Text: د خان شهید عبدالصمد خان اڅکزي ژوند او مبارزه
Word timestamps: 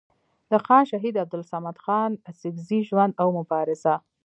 د 0.49 0.53
خان 0.65 0.83
شهید 0.91 1.15
عبدالصمد 1.23 1.77
خان 1.83 2.11
اڅکزي 2.29 2.79
ژوند 2.87 3.13
او 3.21 3.27
مبارزه 3.39 3.95